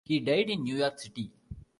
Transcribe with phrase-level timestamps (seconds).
[0.03, 1.29] He died in New York City.